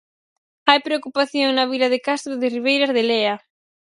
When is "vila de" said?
1.71-1.99